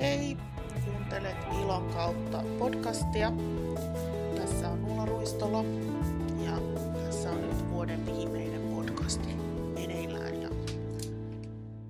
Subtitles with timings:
[0.00, 0.36] Hei,
[0.84, 3.32] kuuntelet Ilon kautta podcastia.
[4.36, 5.64] Tässä on Ulla Ruistola
[6.44, 6.52] ja
[7.06, 9.26] tässä on nyt vuoden viimeinen podcasti
[9.74, 10.42] meneillään.
[10.42, 10.48] Ja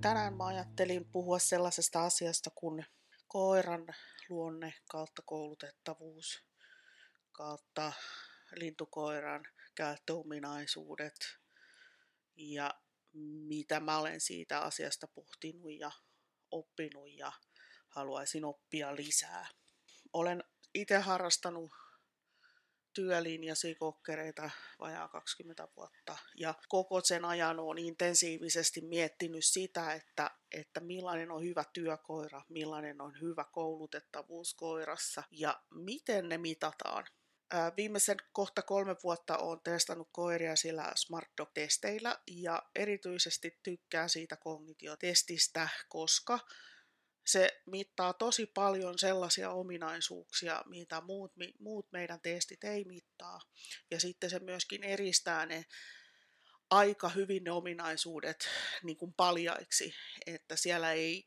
[0.01, 2.85] tänään mä ajattelin puhua sellaisesta asiasta kuin
[3.27, 3.87] koiran
[4.29, 6.43] luonne kautta koulutettavuus
[7.31, 7.93] kautta
[8.55, 9.43] lintukoiran
[9.75, 11.37] käyttöominaisuudet
[12.35, 12.73] ja
[13.47, 15.91] mitä mä olen siitä asiasta pohtinut ja
[16.51, 17.31] oppinut ja
[17.91, 19.47] haluaisin oppia lisää.
[20.13, 21.71] Olen itse harrastanut
[22.93, 30.79] työlinjasi kokkereita vajaa 20 vuotta ja koko sen ajan olen intensiivisesti miettinyt sitä, että, että
[30.79, 37.05] millainen on hyvä työkoira, millainen on hyvä koulutettavuus koirassa ja miten ne mitataan.
[37.77, 45.69] Viimeisen kohta kolme vuotta olen testannut koiria sillä Smart Dog-testeillä ja erityisesti tykkään siitä kognitiotestistä,
[45.89, 46.39] koska
[47.25, 53.39] se mittaa tosi paljon sellaisia ominaisuuksia, mitä muut, muut meidän testit ei mittaa.
[53.91, 55.65] Ja sitten se myöskin eristää ne
[56.69, 58.49] aika hyvin ne ominaisuudet
[58.83, 59.93] niin kuin paljaiksi,
[60.25, 61.25] että siellä ei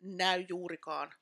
[0.00, 1.12] näy juurikaan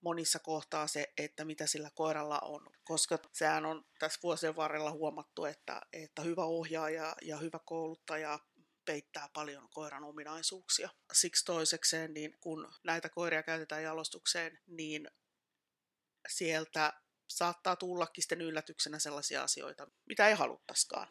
[0.00, 5.44] monissa kohtaa se, että mitä sillä koiralla on, koska sehän on tässä vuosien varrella huomattu,
[5.44, 8.38] että, että hyvä ohjaaja ja hyvä kouluttaja
[8.84, 10.90] peittää paljon koiran ominaisuuksia.
[11.12, 15.08] Siksi toisekseen, niin kun näitä koiria käytetään jalostukseen, niin
[16.28, 16.92] sieltä
[17.28, 21.08] saattaa tullakin sitten yllätyksenä sellaisia asioita, mitä ei haluttaisikaan.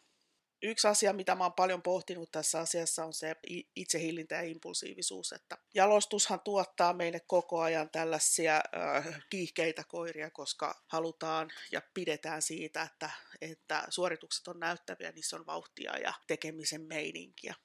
[0.61, 3.35] Yksi asia, mitä mä oon paljon pohtinut tässä asiassa, on se
[3.75, 5.31] itsehillintä ja impulsiivisuus.
[5.33, 12.81] Että jalostushan tuottaa meille koko ajan tällaisia äh, kiihkeitä koiria, koska halutaan ja pidetään siitä,
[12.81, 13.09] että,
[13.41, 17.55] että suoritukset on näyttäviä, niissä on vauhtia ja tekemisen meininkiä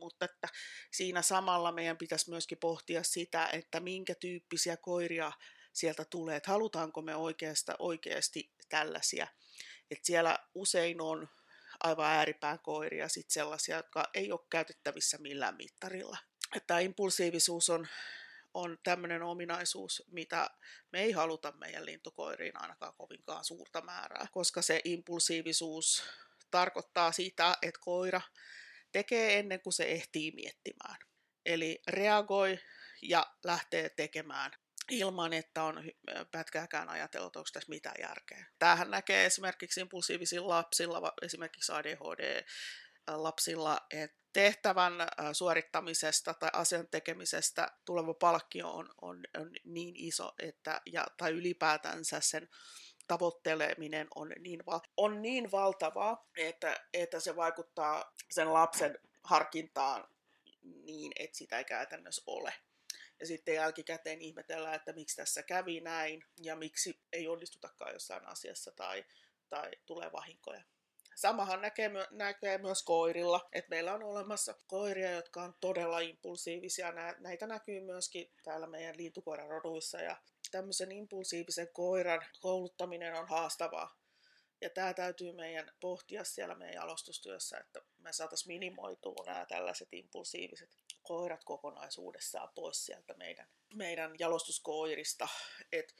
[0.00, 0.48] mutta että
[0.90, 5.32] siinä samalla meidän pitäisi myöskin pohtia sitä, että minkä tyyppisiä koiria
[5.72, 9.26] sieltä tulee, että halutaanko me oikeasta, oikeasti tällaisia.
[9.90, 11.28] Että siellä usein on
[11.82, 16.18] aivan ääripään koiria, sit sellaisia, jotka ei ole käytettävissä millään mittarilla.
[16.56, 17.88] Että impulsiivisuus on,
[18.54, 20.50] on tämmöinen ominaisuus, mitä
[20.92, 26.04] me ei haluta meidän lintukoiriin ainakaan kovinkaan suurta määrää, koska se impulsiivisuus
[26.50, 28.20] tarkoittaa sitä, että koira
[28.92, 30.96] tekee ennen kuin se ehtii miettimään.
[31.46, 32.58] Eli reagoi
[33.02, 34.50] ja lähtee tekemään
[34.90, 35.84] ilman, että on
[36.30, 38.46] pätkääkään ajatellut, onko tässä mitään järkeä.
[38.58, 44.92] Tämähän näkee esimerkiksi impulsiivisilla lapsilla, esimerkiksi ADHD-lapsilla, että tehtävän
[45.32, 52.20] suorittamisesta tai asian tekemisestä tuleva palkkio on, on, on niin iso, että, ja, tai ylipäätänsä
[52.20, 52.48] sen
[53.08, 54.62] tavoitteleminen on niin,
[54.96, 60.08] on niin valtavaa, että, että se vaikuttaa sen lapsen harkintaan
[60.62, 62.54] niin, että sitä ei käytännössä ole.
[63.20, 68.70] Ja sitten jälkikäteen ihmetellään, että miksi tässä kävi näin ja miksi ei onnistutakaan jossain asiassa
[68.70, 69.04] tai,
[69.48, 70.62] tai tulee vahinkoja.
[71.16, 76.92] Samahan näkee, näkee myös koirilla, että meillä on olemassa koiria, jotka on todella impulsiivisia.
[77.18, 80.16] Näitä näkyy myöskin täällä meidän lintukoiran roduissa ja
[80.50, 83.98] tämmöisen impulsiivisen koiran kouluttaminen on haastavaa.
[84.60, 90.70] Ja tämä täytyy meidän pohtia siellä meidän jalostustyössä, että me saataisiin minimoitua nämä tällaiset impulsiiviset
[91.02, 95.28] koirat kokonaisuudessaan pois sieltä meidän, meidän jalostuskoirista.
[95.72, 95.94] Et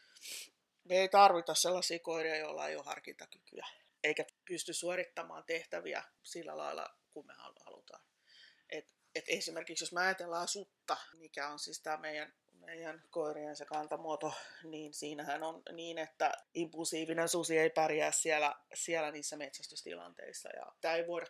[0.84, 3.66] me ei tarvita sellaisia koiria, joilla ei ole harkintakykyä,
[4.04, 8.02] eikä pysty suorittamaan tehtäviä sillä lailla, kuin me halutaan.
[8.70, 12.32] Et, et esimerkiksi jos me ajatellaan sutta, mikä on siis tämä meidän
[12.66, 14.34] meidän koirien se kantamuoto,
[14.64, 20.48] niin siinähän on niin, että impulsiivinen susi ei pärjää siellä, siellä niissä metsästystilanteissa.
[20.48, 21.26] Ja tämä ei voida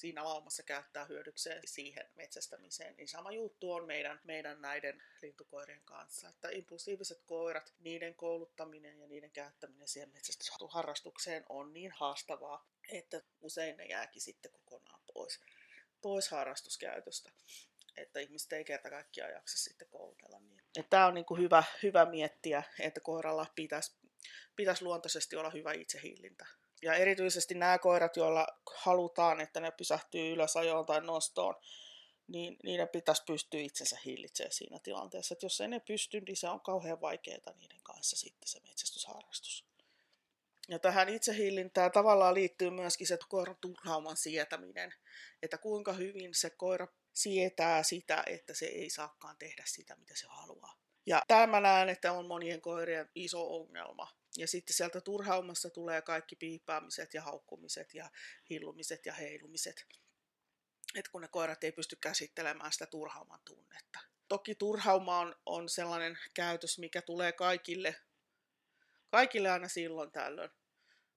[0.00, 6.28] siinä laumassa käyttää hyödykseen siihen metsästämiseen, niin sama juttu on meidän, meidän näiden lintukoirien kanssa.
[6.28, 13.76] Että impulsiiviset koirat, niiden kouluttaminen ja niiden käyttäminen siihen metsästysharrastukseen on niin haastavaa, että usein
[13.76, 15.40] ne jääkin sitten kokonaan pois,
[16.00, 17.30] pois harrastuskäytöstä
[17.96, 20.60] että ihmiset ei kerta kaikkiaan jaksa sitten koulutella niin.
[20.90, 23.92] Tämä on niin kuin hyvä, hyvä miettiä, että koiralla pitäisi,
[24.56, 26.46] pitäisi luontaisesti olla hyvä itsehillintä.
[26.82, 28.46] Ja erityisesti nämä koirat, joilla
[28.76, 31.54] halutaan, että ne pysähtyy ylös ajoon tai nostoon,
[32.26, 35.34] niin niiden pitäisi pystyä itsensä hillitsemään siinä tilanteessa.
[35.34, 39.64] Että jos ei ne pysty, niin se on kauhean vaikeaa niiden kanssa sitten se metsästysharrastus.
[40.68, 44.94] Ja tähän itsehillintään tavallaan liittyy myöskin se koiran turhauman sietäminen,
[45.42, 50.26] että kuinka hyvin se koira sietää sitä, että se ei saakaan tehdä sitä, mitä se
[50.28, 50.80] haluaa.
[51.06, 54.19] Ja tämä näen, että on monien koirien iso ongelma.
[54.36, 58.10] Ja sitten sieltä turhaumassa tulee kaikki piippaamiset ja haukkumiset ja
[58.50, 59.86] hillumiset ja heilumiset.
[60.94, 64.00] Et kun ne koirat ei pysty käsittelemään sitä turhauman tunnetta.
[64.28, 67.96] toki turhauma on, on sellainen käytös, mikä tulee kaikille,
[69.10, 70.50] kaikille aina silloin tällöin.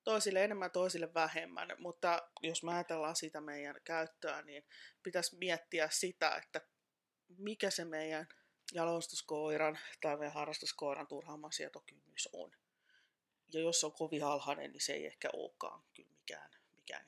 [0.04, 4.66] Toisille enemmän, toisille vähemmän, mutta jos me ajatellaan sitä meidän käyttöä, niin
[5.04, 6.62] pitäisi miettiä sitä, että
[7.38, 8.28] mikä se meidän
[8.74, 12.52] jalostuskoiran tai meidän harrastuskoiran turhaamasietokynnys on.
[13.54, 17.06] Ja jos on kovin alhainen, niin se ei ehkä olekaan kyllä mikään, mikään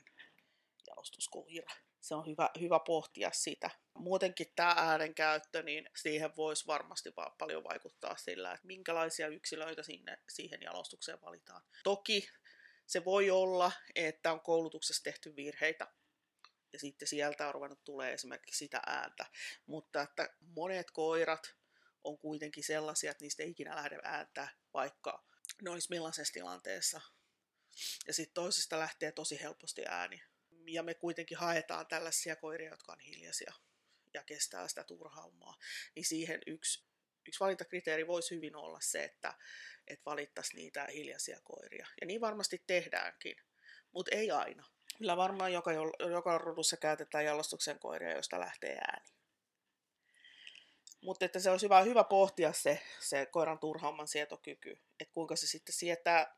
[0.88, 1.76] jalostuskoira.
[2.02, 3.70] Se on hyvä, hyvä pohtia sitä.
[3.94, 10.18] Muutenkin tämä äänenkäyttö, niin siihen voisi varmasti vaan paljon vaikuttaa sillä, että minkälaisia yksilöitä sinne,
[10.30, 11.62] siihen jalostukseen valitaan.
[11.84, 12.28] Toki
[12.86, 15.88] se voi olla, että on koulutuksessa tehty virheitä,
[16.74, 19.26] ja sitten sieltä on ruvennut tulee esimerkiksi sitä ääntä.
[19.66, 21.56] Mutta että monet koirat
[22.04, 25.24] on kuitenkin sellaisia, että niistä ei ikinä lähde ääntä, vaikka
[25.62, 27.02] ne olisi millaisessa tilanteessa.
[28.08, 30.24] Ja sitten toisista lähtee tosi helposti ääni.
[30.68, 33.54] Ja me kuitenkin haetaan tällaisia koiria, jotka on hiljaisia
[34.14, 35.58] ja kestää sitä turhaumaa.
[35.96, 36.84] Niin siihen yksi,
[37.28, 39.34] yksi valintakriteeri voisi hyvin olla se, että,
[39.88, 41.88] että valittaisiin niitä hiljaisia koiria.
[42.02, 43.36] Ja niin varmasti tehdäänkin,
[43.92, 44.66] mutta ei aina.
[44.98, 45.72] Kyllä varmaan joka,
[46.10, 49.10] joka rodussa käytetään jalostuksen koiria, josta lähtee ääni.
[51.06, 55.48] Mutta että se olisi hyvä, hyvä pohtia se, se koiran turhauman sietokyky, että kuinka se
[55.48, 56.36] sitten sietää,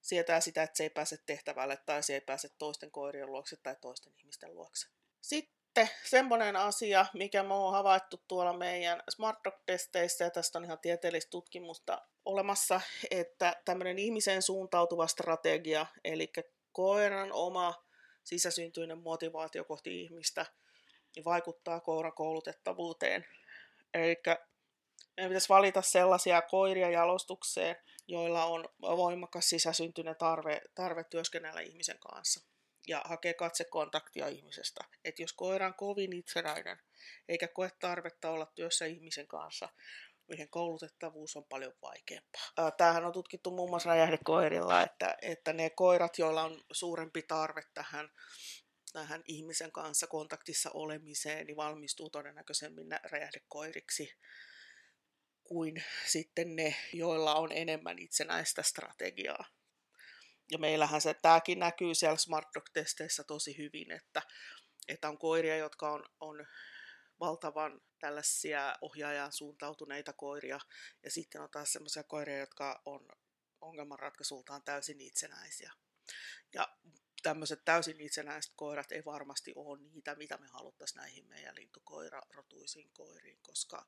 [0.00, 3.76] sietää sitä, että se ei pääse tehtävälle tai se ei pääse toisten koirien luokse tai
[3.80, 4.88] toisten ihmisten luokse.
[5.20, 10.78] Sitten semmoinen asia, mikä me on havaittu tuolla meidän Smart Dog-testeissä, ja tästä on ihan
[10.78, 12.80] tieteellistä tutkimusta olemassa,
[13.10, 16.32] että tämmöinen ihmiseen suuntautuva strategia, eli
[16.72, 17.84] koiran oma
[18.24, 20.46] sisäsyntyinen motivaatio kohti ihmistä,
[21.16, 23.26] niin vaikuttaa koiran koulutettavuuteen
[23.94, 24.22] Eli
[25.16, 27.76] meidän pitäisi valita sellaisia koiria jalostukseen,
[28.08, 32.40] joilla on voimakas sisäsyntyinen tarve, tarve työskennellä ihmisen kanssa
[32.86, 34.84] ja hakee katsekontaktia ihmisestä.
[35.04, 36.78] Et jos koira on kovin itsenäinen
[37.28, 39.68] eikä koe tarvetta olla työssä ihmisen kanssa,
[40.28, 42.70] mihin koulutettavuus on paljon vaikeampaa.
[42.76, 48.08] Tämähän on tutkittu muun muassa räjähdekoirilla, että, että ne koirat, joilla on suurempi tarve tähän
[48.96, 54.18] tähän ihmisen kanssa kontaktissa olemiseen, niin valmistuu todennäköisemmin räjähdekoiriksi
[55.44, 59.44] kuin sitten ne, joilla on enemmän itsenäistä strategiaa.
[60.50, 64.22] Ja meillähän se tämäkin näkyy siellä Smart Dog-testeissä tosi hyvin, että,
[64.88, 66.46] että on koiria, jotka on, on
[67.20, 70.58] valtavan tällaisia ohjaajan suuntautuneita koiria,
[71.02, 73.08] ja sitten on taas sellaisia koiria, jotka on
[73.60, 75.72] ongelmanratkaisultaan täysin itsenäisiä.
[76.54, 76.68] Ja
[77.26, 83.38] tämmöiset täysin itsenäiset koirat ei varmasti ole niitä, mitä me haluttaisiin näihin meidän lintukoirarotuisiin koiriin,
[83.42, 83.86] koska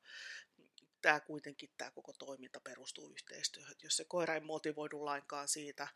[1.01, 3.75] tämä kuitenkin tämä koko toiminta perustuu yhteistyöhön.
[3.83, 5.87] Jos se koira ei motivoidu lainkaan siitä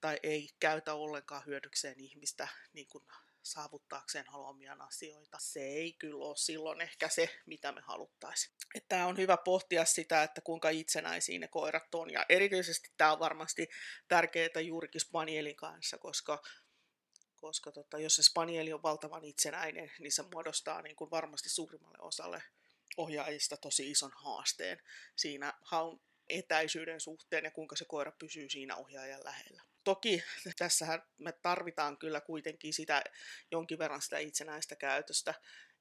[0.00, 3.04] tai ei käytä ollenkaan hyödykseen ihmistä niin kuin
[3.42, 5.38] saavuttaakseen haluamiaan asioita.
[5.40, 8.54] Se ei kyllä ole silloin ehkä se, mitä me haluttaisiin.
[8.88, 12.10] Tämä on hyvä pohtia sitä, että kuinka itsenäisiä ne koirat on.
[12.10, 13.68] Ja erityisesti tämä on varmasti
[14.08, 16.42] tärkeää juurikin Spanielin kanssa, koska
[17.40, 21.98] koska tota, jos se spanieli on valtavan itsenäinen, niin se muodostaa niin kuin varmasti suurimmalle
[22.00, 22.42] osalle
[22.96, 24.82] ohjaajista tosi ison haasteen
[25.16, 29.62] siinä haun etäisyyden suhteen ja kuinka se koira pysyy siinä ohjaajan lähellä.
[29.84, 30.22] Toki
[30.58, 33.04] tässähän me tarvitaan kyllä kuitenkin sitä
[33.50, 35.34] jonkin verran sitä itsenäistä käytöstä,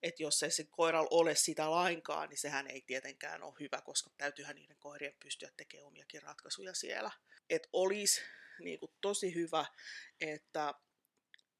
[0.03, 4.09] että jos ei se koiralla ole sitä lainkaan, niin sehän ei tietenkään ole hyvä, koska
[4.17, 7.11] täytyyhän niiden koirien pystyä tekemään omiakin ratkaisuja siellä.
[7.49, 8.21] Että olisi
[8.59, 9.65] niin kuin tosi hyvä,
[10.21, 10.73] että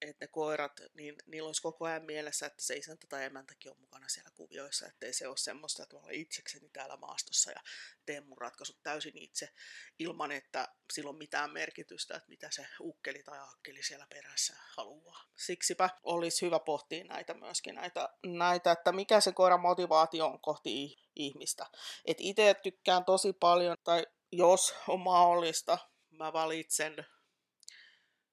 [0.01, 3.79] että ne koirat, niin niillä olisi koko ajan mielessä, että se isäntä tai emäntäkin on
[3.79, 7.61] mukana siellä kuvioissa, ettei se ole semmoista, että mä olen itsekseni täällä maastossa ja
[8.05, 9.49] teen mun ratkaisut täysin itse,
[9.99, 15.23] ilman että sillä on mitään merkitystä, että mitä se ukkeli tai akkeli siellä perässä haluaa.
[15.37, 20.97] Siksipä olisi hyvä pohtia näitä myöskin, näitä, näitä että mikä se koiran motivaatio on kohti
[21.15, 21.65] ihmistä.
[22.05, 25.77] Et itse tykkään tosi paljon, tai jos on mahdollista,
[26.09, 27.05] mä valitsen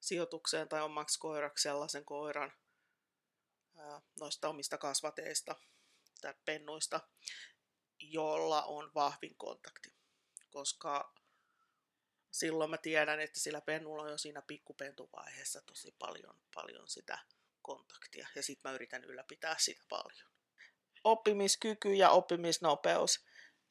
[0.06, 2.52] sijoitukseen tai omaksi koiraksi sellaisen koiran
[4.20, 5.56] noista omista kasvateista
[6.20, 7.00] tai pennuista,
[7.98, 9.94] jolla on vahvin kontakti.
[10.50, 11.14] Koska
[12.30, 17.18] silloin mä tiedän, että sillä pennulla on jo siinä pikkupentuvaiheessa tosi paljon, paljon sitä
[17.62, 18.28] kontaktia.
[18.34, 20.30] Ja sitten mä yritän ylläpitää sitä paljon.
[21.04, 23.24] Oppimiskyky ja oppimisnopeus,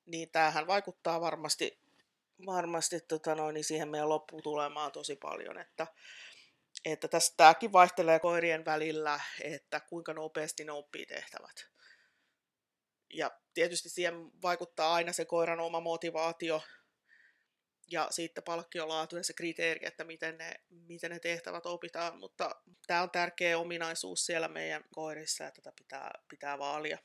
[0.06, 1.85] niin tämähän vaikuttaa varmasti,
[2.46, 5.88] varmasti tota noin, niin siihen meidän lopputulemaan tosi paljon, että
[6.86, 11.68] että tässä tämäkin vaihtelee koirien välillä, että kuinka nopeasti ne oppii tehtävät.
[13.13, 16.62] Ja tietysti siihen vaikuttaa aina se koiran oma motivaatio
[17.92, 22.56] ja sitten palkkiolaatu ja se kriteeri, että miten ne, miten ne tehtävät opitaan, mutta
[22.88, 26.98] tämä on tärkeä ominaisuus siellä meidän koirissa, että tätä pitää, pitää vaalia.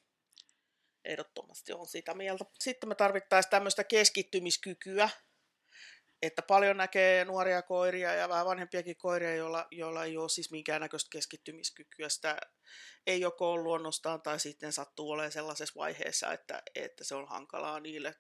[1.05, 2.45] Ehdottomasti on sitä mieltä.
[2.61, 5.09] Sitten me tarvittaisiin tämmöistä keskittymiskykyä,
[6.23, 11.09] että paljon näkee nuoria koiria ja vähän vanhempiakin koiria, joilla, joilla ei ole siis minkäännäköistä
[11.13, 12.09] keskittymiskykyä.
[12.09, 12.39] Sitä
[13.07, 17.81] ei joko ole luonnostaan tai sitten sattuu olemaan sellaisessa vaiheessa, että, että se on hankalaa
[17.81, 18.15] niille.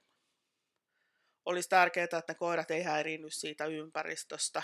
[1.45, 4.63] Olisi tärkeää, että ne koirat ei häiriinny siitä ympäristöstä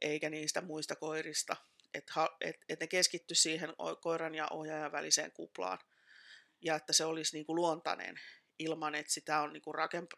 [0.00, 1.56] eikä niistä muista koirista.
[1.94, 5.78] Että et, et ne keskitty siihen koiran ja ohjaajan väliseen kuplaan
[6.62, 8.20] ja että se olisi niin kuin luontainen
[8.58, 9.74] ilman, että sitä on niin kuin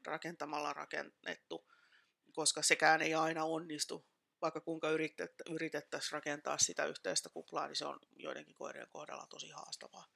[0.07, 1.67] rakentamalla rakennettu
[2.35, 4.07] koska sekään ei aina onnistu.
[4.43, 4.89] Vaikka kuinka
[5.51, 10.07] yritettäisiin rakentaa sitä yhteistä kuplaa, niin se on joidenkin koirien kohdalla tosi haastavaa.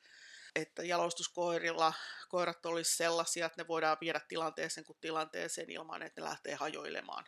[0.54, 1.92] Että jalostuskoirilla
[2.28, 7.24] koirat olisi sellaisia, että ne voidaan viedä tilanteeseen kuin tilanteeseen ilman, että ne lähtee hajoilemaan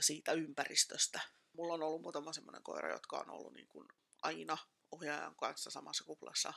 [0.00, 1.20] siitä ympäristöstä.
[1.52, 3.88] Mulla on ollut muutama semmoinen koira, jotka on ollut niin kuin
[4.22, 4.58] aina
[4.90, 6.52] ohjaajan kanssa samassa kuplassa.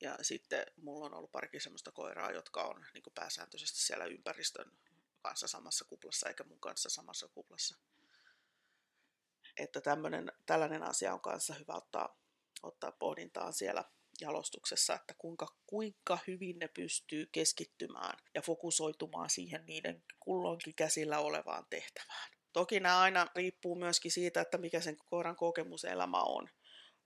[0.00, 4.72] Ja sitten mulla on ollut parikin semmoista koiraa, jotka on niin kuin pääsääntöisesti siellä ympäristön
[5.22, 7.78] kanssa samassa kuplassa eikä mun kanssa samassa kuplassa.
[9.56, 12.18] Että tämmönen, tällainen asia on kanssa hyvä ottaa,
[12.62, 13.84] ottaa pohdintaan siellä
[14.20, 21.66] jalostuksessa, että kuinka, kuinka hyvin ne pystyy keskittymään ja fokusoitumaan siihen niiden kulloinkin käsillä olevaan
[21.70, 22.30] tehtävään.
[22.52, 26.50] Toki nämä aina riippuu myöskin siitä, että mikä sen koiran kokemuselämä on.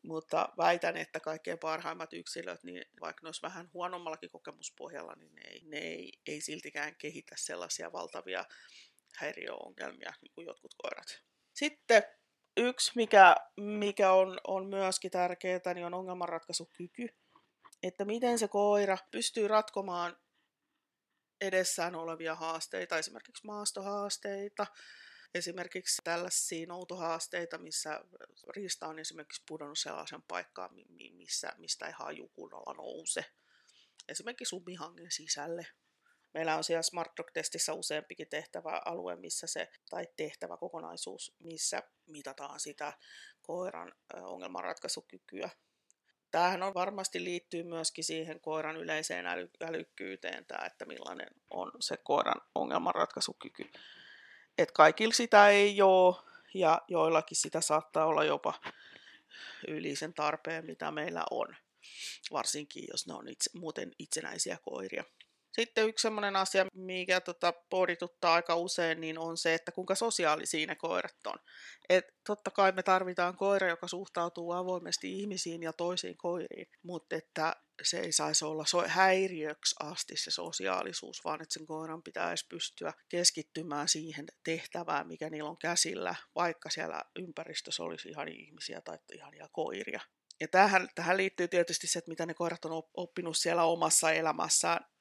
[0.03, 5.43] Mutta väitän, että kaikkein parhaimmat yksilöt, niin vaikka ne olisi vähän huonommallakin kokemuspohjalla, niin ne
[5.49, 8.45] ei, ne ei, ei siltikään kehitä sellaisia valtavia
[9.17, 11.23] häiriöongelmia niin kuin jotkut koirat.
[11.53, 12.03] Sitten
[12.57, 17.09] yksi, mikä, mikä on, on myöskin tärkeää, niin on ongelmanratkaisukyky.
[17.83, 20.17] Että miten se koira pystyy ratkomaan
[21.41, 24.67] edessään olevia haasteita, esimerkiksi maastohaasteita,
[25.35, 28.01] esimerkiksi tällaisia noutohaasteita, missä
[28.57, 30.71] riista on esimerkiksi pudonnut sellaisen paikkaan,
[31.13, 33.25] missä, mistä ei haju kunnolla nouse.
[34.09, 35.67] Esimerkiksi sumihangen sisälle.
[36.35, 42.61] Meillä on siellä Smart Dog-testissä useampikin tehtävä alue, missä se, tai tehtävä kokonaisuus, missä mitataan
[42.61, 42.93] sitä
[43.43, 45.51] koiran ongelmanratkaisukykyä.
[46.31, 51.97] Tämähän on varmasti liittyy myöskin siihen koiran yleiseen äly, älykkyyteen, tämä, että millainen on se
[51.97, 53.71] koiran ongelmanratkaisukyky
[54.59, 56.17] että kaikilla sitä ei ole
[56.55, 58.55] ja joillakin sitä saattaa olla jopa
[59.69, 61.57] yli sen tarpeen, mitä meillä on,
[62.33, 65.05] varsinkin jos ne on itse, muuten itsenäisiä koiria.
[65.53, 70.67] Sitten yksi sellainen asia, mikä tota, pohdituttaa aika usein, niin on se, että kuinka sosiaalisia
[70.67, 71.39] ne koirat on.
[71.89, 77.57] Et totta kai me tarvitaan koira, joka suhtautuu avoimesti ihmisiin ja toisiin koiriin, mutta että
[77.83, 82.93] se ei saisi olla so- häiriöksi asti se sosiaalisuus, vaan että sen koiran pitäisi pystyä
[83.09, 89.49] keskittymään siihen tehtävään, mikä niillä on käsillä, vaikka siellä ympäristössä olisi ihan ihmisiä tai ihania
[89.53, 90.01] koiria.
[90.41, 94.92] Ja tähän, tähän liittyy tietysti se, että mitä ne koirat on oppinut siellä omassa elämässään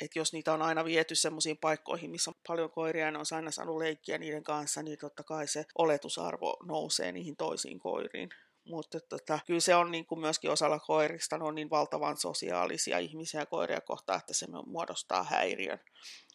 [0.00, 3.24] että jos niitä on aina viety semmoisiin paikkoihin, missä on paljon koiria ja ne on
[3.34, 8.28] aina saanut leikkiä niiden kanssa, niin totta kai se oletusarvo nousee niihin toisiin koiriin.
[8.64, 12.98] Mutta tota, kyllä se on niin kuin myöskin osalla koirista, ne on niin valtavan sosiaalisia
[12.98, 15.80] ihmisiä koiria kohtaan, että se muodostaa häiriön.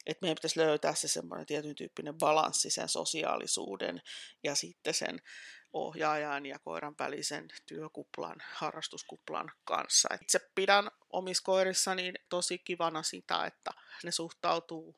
[0.06, 4.02] Et meidän pitäisi löytää se semmoinen tietyn tyyppinen balanssi sen sosiaalisuuden
[4.44, 5.22] ja sitten sen
[5.74, 10.10] ohjaajan ja koiran välisen työkuplan, harrastuskuplan kanssa.
[10.22, 13.72] Itse pidän omissa koirissa niin tosi kivana sitä, että
[14.04, 14.96] ne suhtautuu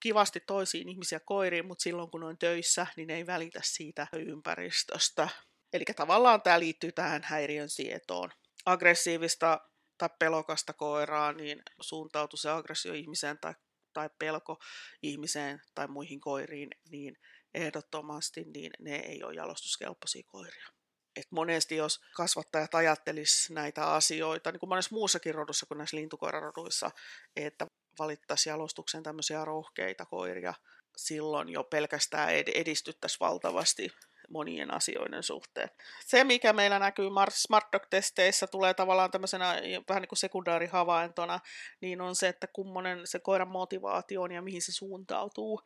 [0.00, 5.28] kivasti toisiin ihmisiä koiriin, mutta silloin kun on töissä, niin ne ei välitä siitä ympäristöstä.
[5.72, 8.30] Eli tavallaan tämä liittyy tähän häiriön sietoon.
[8.66, 9.60] Aggressiivista
[9.98, 13.54] tai pelokasta koiraa, niin suuntautuu se aggressio ihmiseen tai,
[13.92, 14.58] tai pelko
[15.02, 17.18] ihmiseen tai muihin koiriin, niin
[17.54, 20.75] ehdottomasti niin ne ei ole jalostuskelpoisia koiria.
[21.16, 26.90] Et monesti jos kasvattajat ajattelis näitä asioita, niin kuin monessa muussakin rodussa kuin näissä lintukoiraroduissa,
[27.36, 27.66] että
[27.98, 30.54] valittaisiin jalostuksen tämmöisiä rohkeita koiria,
[30.96, 33.92] silloin jo pelkästään edistyttäisiin valtavasti
[34.28, 35.70] monien asioiden suhteen.
[36.06, 39.54] Se, mikä meillä näkyy Smart Dog-testeissä, tulee tavallaan tämmöisenä
[39.88, 41.40] vähän niin kuin sekundaarihavaintona,
[41.80, 45.62] niin on se, että kummonen se koiran motivaatio on ja mihin se suuntautuu.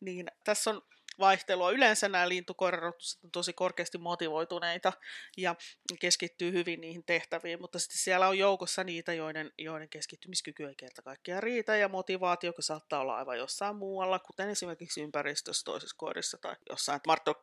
[0.00, 0.82] Niin tässä on
[1.18, 1.70] vaihtelua.
[1.70, 4.92] Yleensä nämä lintukoirarot on tosi korkeasti motivoituneita
[5.36, 5.54] ja
[6.00, 11.02] keskittyy hyvin niihin tehtäviin, mutta sitten siellä on joukossa niitä, joiden, joiden keskittymiskyky ei kerta
[11.02, 16.38] kaikkiaan riitä ja motivaatio, joka saattaa olla aivan jossain muualla, kuten esimerkiksi ympäristössä toisessa koirissa
[16.40, 17.00] tai jossain.
[17.06, 17.38] Martok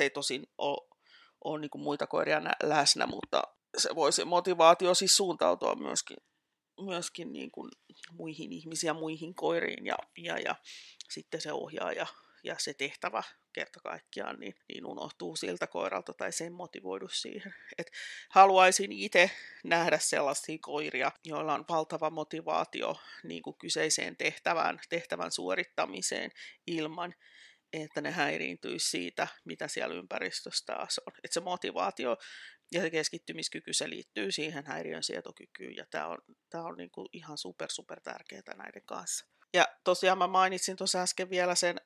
[0.00, 0.88] ei tosin ole,
[1.44, 3.42] ole niin muita koiria läsnä, mutta
[3.78, 6.16] se voisi motivaatio siis suuntautua myöskin,
[6.80, 7.70] myöskin niin kuin
[8.12, 10.54] muihin ihmisiin ja muihin koiriin ja, ja, ja
[11.10, 12.06] sitten se ohjaaja ja
[12.58, 13.22] se tehtävä
[13.52, 17.54] kerta kaikkiaan niin, niin unohtuu siltä koiralta tai se ei motivoidu siihen.
[17.78, 17.90] Et
[18.30, 19.30] haluaisin itse
[19.64, 26.30] nähdä sellaisia koiria, joilla on valtava motivaatio niin kuin kyseiseen tehtävään, tehtävän suorittamiseen
[26.66, 27.14] ilman,
[27.72, 31.12] että ne häiriintyisi siitä, mitä siellä ympäristössä taas on.
[31.24, 32.16] Että se motivaatio
[32.72, 36.18] ja se keskittymiskyky, se liittyy siihen häiriön sietokykyyn, ja tämä on,
[36.50, 39.26] tää on niinku ihan super, super tärkeää näiden kanssa.
[39.54, 41.80] Ja tosiaan mä mainitsin tuossa äsken vielä sen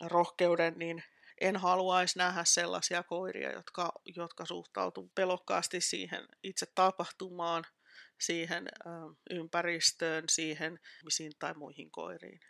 [0.00, 1.04] rohkeuden, niin
[1.40, 7.64] en haluaisi nähdä sellaisia koiria, jotka, jotka suhtautuu pelokkaasti siihen itse tapahtumaan,
[8.20, 8.90] siihen ö,
[9.30, 12.40] ympäristöön, siihen misiin tai muihin koiriin.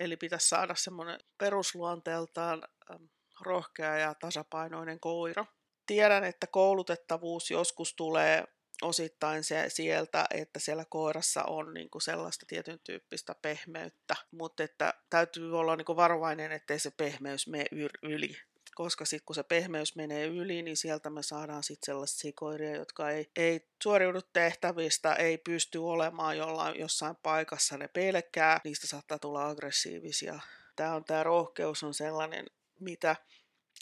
[0.00, 2.98] Eli pitäisi saada semmoinen perusluonteeltaan ö,
[3.40, 5.46] rohkea ja tasapainoinen koira.
[5.86, 8.44] Tiedän, että koulutettavuus joskus tulee
[8.82, 14.94] osittain se sieltä, että siellä koirassa on niin kuin sellaista tietyn tyyppistä pehmeyttä, mutta että
[15.10, 17.64] täytyy olla niin kuin varovainen, ettei se pehmeys mene
[18.02, 18.36] yli.
[18.74, 23.10] Koska sitten kun se pehmeys menee yli, niin sieltä me saadaan sitten sellaisia koiria, jotka
[23.10, 29.48] ei, ei suoriudu tehtävistä, ei pysty olemaan jollain, jossain paikassa, ne pelkää, niistä saattaa tulla
[29.48, 30.40] aggressiivisia.
[30.76, 32.46] Tämä on tämä rohkeus on sellainen,
[32.80, 33.16] mitä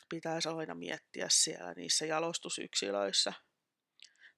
[0.09, 3.33] pitäisi aina miettiä siellä niissä jalostusyksilöissä.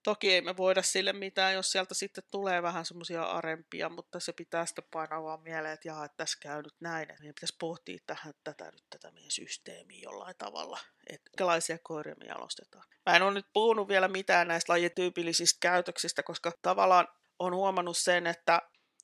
[0.04, 4.32] Toki ei me voida sille mitään, jos sieltä sitten tulee vähän semmoisia arempia, mutta se
[4.32, 7.02] pitää sitten painaa vaan mieleen, että jaa, että tässä käy nyt näin.
[7.10, 12.14] Että meidän pitäisi pohtia tähän, tätä nyt tätä meidän systeemiä jollain tavalla, että minkälaisia koiria
[12.18, 12.84] me jalostetaan.
[13.06, 17.08] Mä en ole nyt puhunut vielä mitään näistä lajityypillisistä käytöksistä, koska tavallaan
[17.38, 18.62] on huomannut sen, että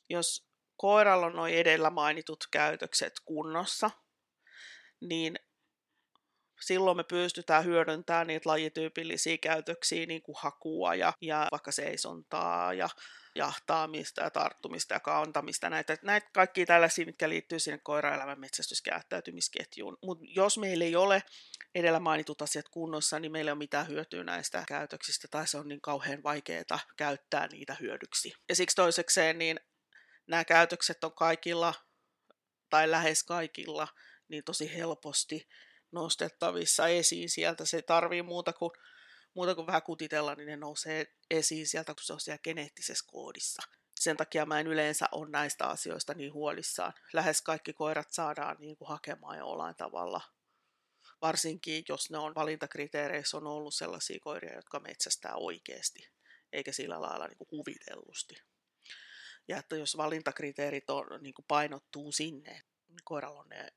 [0.09, 3.90] jos koiralla on noin edellä mainitut käytökset kunnossa,
[5.00, 5.38] niin
[6.61, 12.88] silloin me pystytään hyödyntämään niitä lajityypillisiä käytöksiä, niin kuin hakua ja, ja vaikka seisontaa ja
[13.35, 19.99] jahtaamista ja tarttumista ja kantamista, näitä, näitä kaikki tällaisia, mitkä liittyy sinne koiraelämän metsästyskäyttäytymisketjuun.
[20.02, 21.23] Mutta jos meillä ei ole
[21.75, 25.69] edellä mainitut asiat kunnossa, niin meillä ei ole mitään hyötyä näistä käytöksistä, tai se on
[25.69, 28.33] niin kauhean vaikeaa käyttää niitä hyödyksi.
[28.49, 29.61] Ja siksi toisekseen, niin
[30.26, 31.75] nämä käytökset on kaikilla,
[32.71, 33.89] tai lähes kaikilla,
[34.28, 35.49] niin tosi helposti
[35.93, 37.65] nostettavissa esiin sieltä.
[37.65, 38.71] Se tarvii muuta kuin,
[39.35, 43.63] muuta kuin vähän kutitella, niin ne nousee esiin sieltä, kun se on siellä geneettisessä koodissa.
[44.00, 46.93] Sen takia mä en yleensä ole näistä asioista niin huolissaan.
[47.13, 50.21] Lähes kaikki koirat saadaan niin kuin hakemaan jollain tavalla.
[51.23, 56.11] Varsinkin, jos ne on valintakriteereissä on ollut sellaisia koiria, jotka metsästää oikeasti,
[56.53, 58.35] eikä sillä lailla niin kuin kuvitellusti.
[59.49, 63.69] Ja että jos valintakriteerit on, niin kuin painottuu sinne, niin koiralla on ne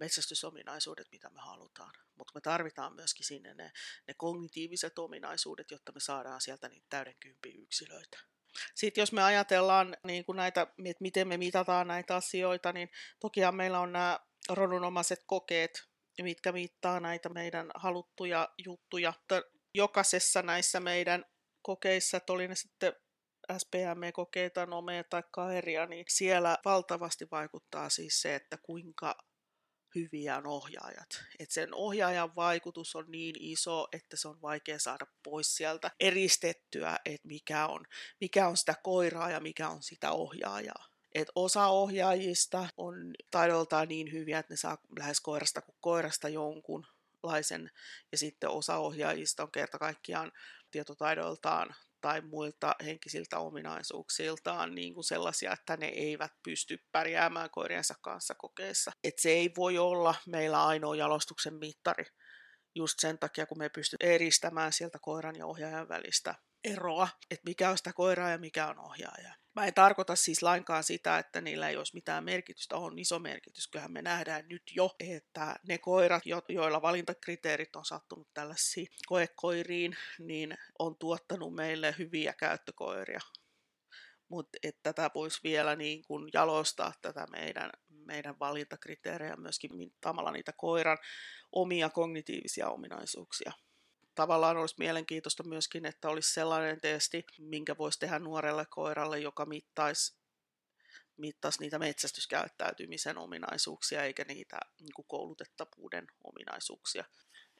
[0.00, 1.94] metsästysominaisuudet, mitä me halutaan.
[2.14, 3.72] Mutta me tarvitaan myöskin sinne ne,
[4.08, 7.14] ne kognitiiviset ominaisuudet, jotta me saadaan sieltä niitä täyden
[7.54, 8.18] yksilöitä.
[8.74, 13.54] Sitten jos me ajatellaan niin kuin näitä, että miten me mitataan näitä asioita, niin tokihan
[13.54, 15.88] meillä on nämä rodunomaiset kokeet,
[16.22, 19.12] mitkä mittaa näitä meidän haluttuja juttuja.
[19.74, 21.24] Jokaisessa näissä meidän
[21.62, 22.92] kokeissa, että oli ne sitten
[23.58, 29.27] SPM-kokeita, nomea tai kaeria, niin siellä valtavasti vaikuttaa siis se, että kuinka
[29.98, 31.24] hyviä on ohjaajat.
[31.38, 36.98] Et sen ohjaajan vaikutus on niin iso, että se on vaikea saada pois sieltä eristettyä,
[37.04, 37.84] että mikä on,
[38.20, 40.86] mikä on sitä koiraa ja mikä on sitä ohjaajaa.
[41.14, 47.70] Et osa ohjaajista on taidoltaan niin hyviä, että ne saa lähes koirasta kuin koirasta jonkunlaisen,
[48.12, 50.32] ja sitten osa ohjaajista on kerta kaikkiaan
[50.70, 58.34] tietotaidoiltaan tai muilta henkisiltä ominaisuuksiltaan niin kuin sellaisia, että ne eivät pysty pärjäämään koiriensa kanssa
[58.34, 58.90] kokeessa.
[59.04, 62.04] Et se ei voi olla meillä ainoa jalostuksen mittari
[62.74, 66.34] just sen takia, kun me pystyy eristämään sieltä koiran ja ohjaajan välistä
[66.64, 69.34] eroa, että mikä on sitä koiraa ja mikä on ohjaaja.
[69.58, 73.68] Mä en tarkoita siis lainkaan sitä, että niillä ei olisi mitään merkitystä, on iso merkitys.
[73.68, 80.54] Kyllähän me nähdään nyt jo, että ne koirat, joilla valintakriteerit on sattunut tällaisiin koekoiriin, niin
[80.78, 83.20] on tuottanut meille hyviä käyttökoiria.
[84.28, 90.52] Mutta että tätä voisi vielä niin kuin jalostaa tätä meidän, meidän valintakriteerejä myöskin mittaamalla niitä
[90.56, 90.98] koiran
[91.52, 93.52] omia kognitiivisia ominaisuuksia
[94.18, 100.18] tavallaan olisi mielenkiintoista myöskin, että olisi sellainen testi, minkä voisi tehdä nuorelle koiralle, joka mittaisi,
[101.16, 107.04] mittaisi niitä metsästyskäyttäytymisen ominaisuuksia eikä niitä niin koulutettavuuden ominaisuuksia.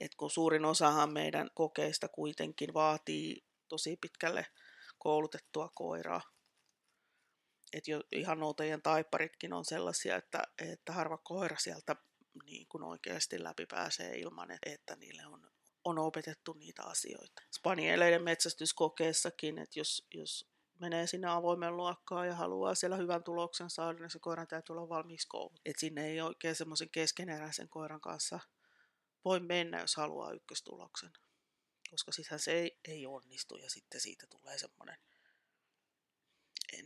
[0.01, 4.47] Et kun suurin osahan meidän kokeista kuitenkin vaatii tosi pitkälle
[4.99, 6.23] koulutettua koiraa.
[7.73, 10.43] Et jo ihan noutajien taipparitkin on sellaisia, että,
[10.73, 11.97] että harva koira sieltä
[12.45, 15.58] niin kuin oikeasti läpi pääsee ilman, että niille on
[15.89, 17.43] on opetettu niitä asioita.
[17.55, 23.99] Spanieleiden metsästyskokeessakin, että jos, jos menee sinne avoimen luokkaan ja haluaa siellä hyvän tuloksen saada,
[23.99, 25.61] niin se koiran täytyy olla valmiiksi koulut.
[25.65, 28.41] Et sinne ei oikein semmoisen keskeneräisen koiran kanssa
[29.25, 31.13] voi mennä, jos haluaa ykköstuloksen.
[31.91, 34.97] Koska sittenhän se ei, ei onnistu ja sitten siitä tulee semmoinen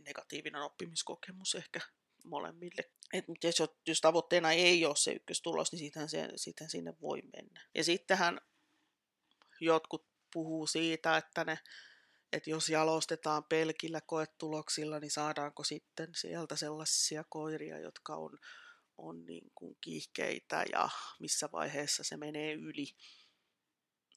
[0.05, 1.79] negatiivinen oppimiskokemus ehkä
[2.23, 2.91] molemmille.
[3.13, 7.61] Et, jos, jos tavoitteena ei ole se ykköstulos, niin sitten, sitten sinne voi mennä.
[7.75, 8.41] Ja sittenhän
[9.59, 11.59] jotkut puhuu siitä, että, ne,
[12.33, 18.37] että jos jalostetaan pelkillä koetuloksilla, niin saadaanko sitten sieltä sellaisia koiria, jotka on,
[18.97, 20.89] on niin kuin kiihkeitä ja
[21.19, 22.85] missä vaiheessa se menee yli.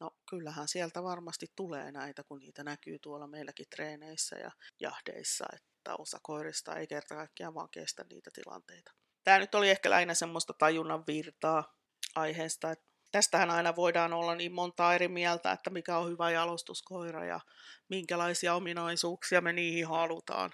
[0.01, 5.97] No kyllähän sieltä varmasti tulee näitä, kun niitä näkyy tuolla meilläkin treeneissä ja jahdeissa, että
[5.99, 8.93] osa koirista ei kerta kaikkiaan vaan kestä niitä tilanteita.
[9.25, 11.79] Tämä nyt oli ehkä lähinnä semmoista tajunnan virtaa
[12.15, 17.25] aiheesta, että tästähän aina voidaan olla niin monta eri mieltä, että mikä on hyvä jalostuskoira
[17.25, 17.41] ja
[17.89, 20.51] minkälaisia ominaisuuksia me niihin halutaan.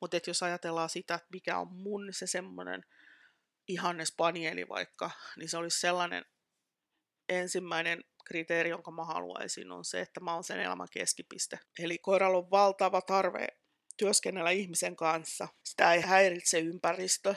[0.00, 2.84] Mutta jos ajatellaan sitä, että mikä on mun se semmoinen
[3.68, 6.24] ihanne spanieli vaikka, niin se olisi sellainen
[7.28, 11.58] ensimmäinen kriteeri, jonka mä haluaisin, on se, että mä oon sen elämän keskipiste.
[11.78, 13.46] Eli koiralla on valtava tarve
[13.96, 15.48] työskennellä ihmisen kanssa.
[15.64, 17.34] Sitä ei häiritse ympäristö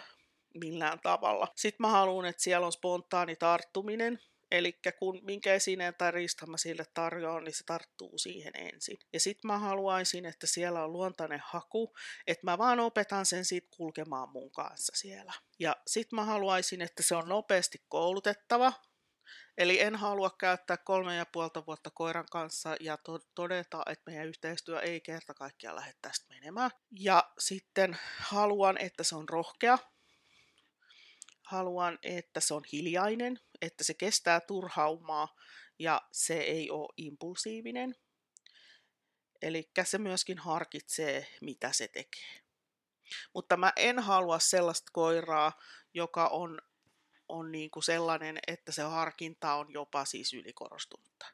[0.54, 1.48] millään tavalla.
[1.56, 4.20] Sitten mä haluan, että siellä on spontaani tarttuminen,
[4.52, 8.98] Eli kun minkä esineen tai riistan mä sille tarjoan, niin se tarttuu siihen ensin.
[9.14, 11.94] Ja sitten mä haluaisin, että siellä on luontainen haku,
[12.28, 15.34] että mä vaan opetan sen siitä kulkemaan mun kanssa siellä.
[15.60, 18.74] Ja sitten mä haluaisin, että se on nopeasti koulutettava,
[19.58, 24.28] Eli en halua käyttää kolme ja puolta vuotta koiran kanssa ja to- todeta, että meidän
[24.28, 26.72] yhteistyö ei kerta kaikkiaan lähde tästä menemään.
[27.00, 29.78] Ja sitten haluan, että se on rohkea.
[31.46, 35.36] Haluan, että se on hiljainen, että se kestää turhaumaa
[35.80, 37.96] ja se ei ole impulsiivinen.
[39.42, 42.42] Eli se myöskin harkitsee, mitä se tekee.
[43.34, 45.60] Mutta mä en halua sellaista koiraa,
[45.94, 46.62] joka on
[47.30, 51.26] on niin kuin sellainen, että se harkinta on jopa siis ylikorostunutta.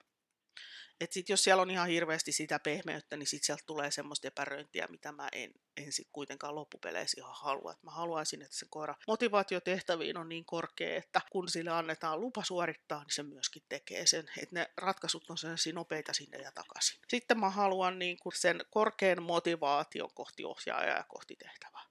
[1.01, 4.87] Et sit jos siellä on ihan hirveästi sitä pehmeyttä, niin sitten sieltä tulee semmoista epäröintiä,
[4.87, 7.71] mitä mä en, en sit kuitenkaan loppupeleissä ihan halua.
[7.71, 12.43] Et mä haluaisin, että se koira motivaatiotehtäviin on niin korkea, että kun sille annetaan lupa
[12.43, 14.25] suorittaa, niin se myöskin tekee sen.
[14.37, 16.99] Että ne ratkaisut on sellaisia nopeita sinne ja takaisin.
[17.09, 21.83] Sitten mä haluan niin kuin sen korkean motivaation kohti ohjaajaa ja kohti tehtävää.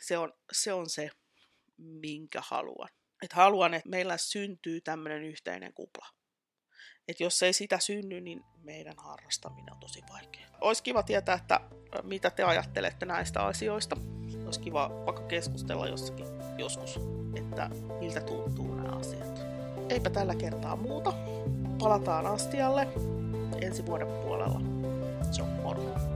[0.00, 1.10] Se on se, on se
[1.76, 2.88] minkä haluan
[3.22, 6.06] että haluan, että meillä syntyy tämmöinen yhteinen kupla.
[7.08, 10.46] Että jos ei sitä synny, niin meidän harrastaminen on tosi vaikea.
[10.60, 11.60] Olisi kiva tietää, että
[12.02, 13.96] mitä te ajattelette näistä asioista.
[14.44, 16.26] Olisi kiva vaikka keskustella jossakin
[16.58, 17.00] joskus,
[17.36, 19.40] että miltä tuntuu nämä asiat.
[19.88, 21.12] Eipä tällä kertaa muuta.
[21.78, 22.88] Palataan astialle
[23.60, 24.60] ensi vuoden puolella.
[25.30, 26.11] Se on moro.